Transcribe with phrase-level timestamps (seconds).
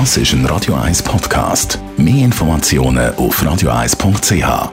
[0.00, 1.78] Das ist ein Radio 1 Podcast.
[1.96, 4.72] Mehr Informationen auf radio1.ch.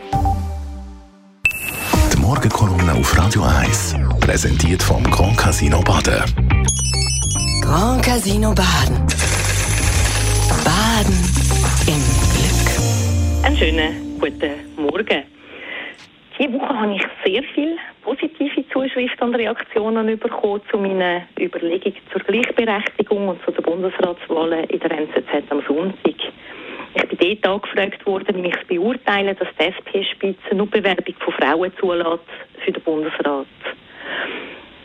[2.12, 6.24] Die Morgenkolumne auf Radio 1 präsentiert vom Grand Casino Baden.
[7.62, 8.98] Grand Casino Baden.
[10.66, 11.20] Baden
[11.86, 12.02] im
[12.34, 13.46] Glück.
[13.46, 15.24] Einen schönen guten Morgen.
[16.40, 22.22] Diese Woche habe ich sehr viele positive Zuschriften und Reaktionen bekommen zu meinen Überlegungen zur
[22.22, 26.16] Gleichberechtigung und zu den Bundesratswahlen in der NZZ am Sonntag.
[26.94, 31.34] Ich bin dort angefragt worden, wie ich es beurteile, dass die SP-Spitze nur Bewerbung von
[31.34, 32.20] Frauen zulässt
[32.66, 33.48] für den Bundesrat.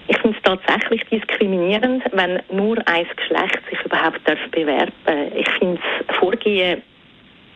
[0.09, 4.23] Ich finde es tatsächlich diskriminierend, wenn nur ein Geschlecht sich überhaupt
[4.53, 5.17] bewerben darf.
[5.35, 6.83] Ich finde das Vorgehen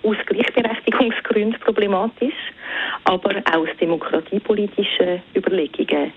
[0.02, 2.34] aus Gleichberechtigungsgründen problematisch,
[3.04, 6.12] aber auch aus demokratiepolitischen Überlegungen.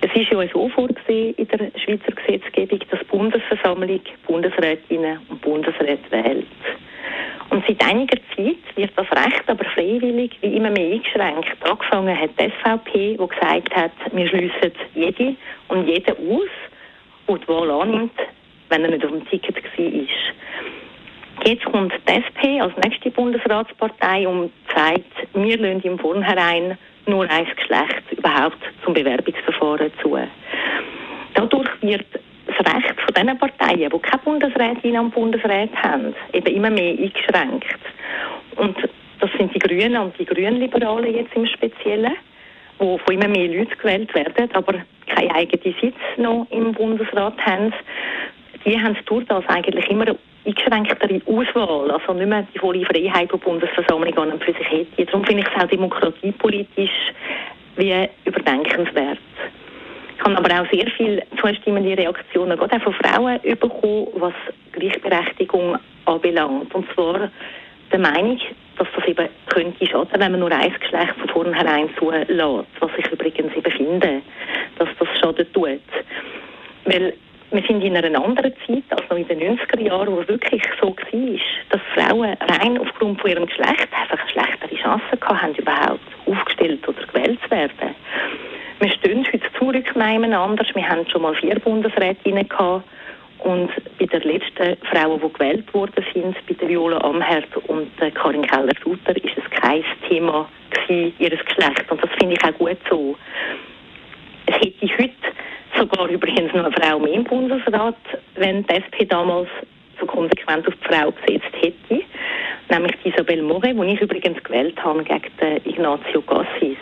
[0.00, 6.10] Es ist ja so vorgesehen in der Schweizer Gesetzgebung, dass die Bundesversammlung Bundesrätinnen und Bundesräte
[6.10, 6.46] wählt.
[7.50, 11.56] Und seit einiger Zeit wird das Recht aber freiwillig wie immer mehr eingeschränkt.
[11.62, 15.34] Angefangen hat die SVP, die gesagt hat, wir schliessen jede
[15.68, 16.48] und jeden aus,
[17.26, 18.12] der die Wahl annimmt,
[18.68, 21.46] wenn er nicht auf dem Ticket war.
[21.46, 27.46] Jetzt kommt die SP als nächste Bundesratspartei und sagt, wir lassen im Vornherein nur ein
[27.56, 30.18] Geschlecht überhaupt zum Bewerbungsverfahren zu.
[31.34, 32.06] Dadurch wird
[32.46, 37.78] das Recht von den Parteien, die keine Bundesrätin am Bundesrat haben, eben immer mehr eingeschränkt.
[38.56, 38.76] Und
[39.20, 42.14] das sind die Grünen und die Grünliberalen jetzt im Speziellen,
[42.78, 44.74] wo von immer mehr Leuten gewählt werden, aber
[45.06, 47.72] keine eigenen Sitz noch im Bundesrat haben.
[48.64, 50.06] Die haben durch das eigentlich immer
[50.48, 54.70] eingeschränktere Auswahl, also nicht mehr die volle Freiheit, die die Bundesversammlung an und für sich
[54.70, 55.06] hätte.
[55.06, 57.12] Darum finde ich es auch demokratiepolitisch
[57.76, 59.18] wie überdenkenswert.
[60.16, 64.32] Ich habe aber auch sehr viele zustimmende Reaktionen, gerade auch von Frauen bekommen, was
[64.72, 66.74] Gleichberechtigung anbelangt.
[66.74, 67.30] Und zwar
[67.92, 68.40] der Meinung,
[68.76, 72.30] dass das eben könnte schaden, wenn man nur ein Geschlecht von vornherein zulässt,
[72.80, 74.22] was ich übrigens eben finde,
[74.78, 75.80] dass das schaden tut.
[76.84, 77.14] Weil
[77.50, 80.62] wir sind in einer anderen Zeit als noch in den 90er Jahren, wo es wirklich
[80.80, 81.38] so war,
[81.70, 87.38] dass Frauen rein aufgrund von ihrem Geschlecht einfach schlechtere Chancen hatten, überhaupt aufgestellt oder gewählt
[87.44, 87.94] zu werden.
[88.80, 90.64] Wir stehen heute zurück nebeneinander.
[90.74, 92.84] Wir haben schon mal vier Bundesrätinnen gehabt.
[93.38, 98.42] Und bei den letzten Frauen, die gewählt worden sind, bei der Viola Amherd und Karin
[98.42, 101.90] Keller-Sutter, ist es kein Thema gewesen, ihres Geschlechts.
[101.90, 103.16] Und das finde ich auch gut so.
[106.08, 107.96] Sogar übrigens noch eine Frau mehr im Bundesrat,
[108.36, 109.48] wenn die SP damals
[110.00, 112.02] so konsequent auf die Frau gesetzt hätte,
[112.70, 116.78] nämlich Isabelle Moret, die ich übrigens gewählt habe gegen Ignazio Gassis.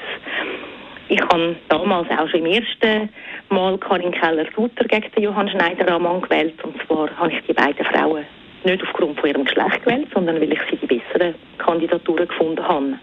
[1.09, 3.09] Ich habe damals auch schon im ersten
[3.49, 6.63] Mal Karin Keller-Sutter gegen den Johann Schneider-Ammann gewählt.
[6.63, 8.25] Und zwar habe ich die beiden Frauen
[8.65, 12.95] nicht aufgrund von ihrem Geschlecht gewählt, sondern weil ich sie die besseren Kandidaturen gefunden habe.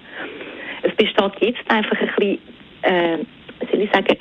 [0.84, 2.40] Es besteht jetzt einfach ein bisschen,
[2.84, 3.18] äh,
[3.72, 4.18] soll ich sagen,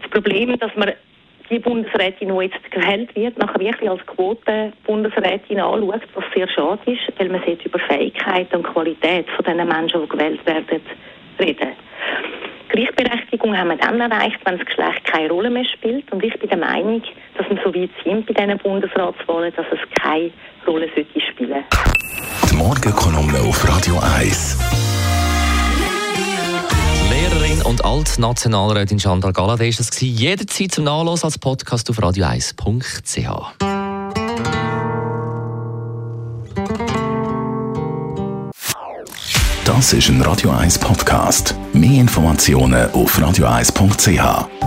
[0.00, 0.92] das Problem, dass man
[1.50, 7.18] die Bundesrätin, die jetzt gewählt wird, nachher wirklich als Quote-Bundesrätin anschaut, was sehr schade ist,
[7.18, 10.80] weil man sieht über Fähigkeit und Qualität von den Menschen, die gewählt werden,
[11.40, 11.70] reden.
[12.68, 16.10] Gleichberechtigung haben wir dann erreicht, wenn das Geschlecht keine Rolle mehr spielt.
[16.12, 17.02] Und ich bin der Meinung,
[17.36, 20.30] dass wir so weit sind bei diesen Bundesratswahlen, dass es keine
[20.66, 21.64] Rolle sollte spielen.
[22.48, 24.99] Die Morgenkolumne auf Radio 1.
[27.60, 30.16] Lehrerin und Altnationalrätin Chantal Galladay ist das gewesen.
[30.16, 33.28] Jederzeit zum Nachlesen als Podcast auf radio1.ch.
[39.64, 41.54] Das ist ein Radio 1 Podcast.
[41.72, 44.59] Mehr Informationen auf radio1.ch.